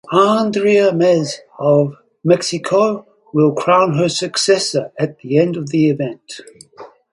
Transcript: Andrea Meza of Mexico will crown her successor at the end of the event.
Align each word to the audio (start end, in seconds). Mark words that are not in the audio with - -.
Andrea 0.11 0.91
Meza 0.93 1.41
of 1.59 1.93
Mexico 2.23 3.05
will 3.33 3.51
crown 3.53 3.93
her 3.99 4.09
successor 4.09 4.91
at 4.97 5.19
the 5.19 5.37
end 5.37 5.55
of 5.55 5.69
the 5.69 5.91
event. 5.91 6.41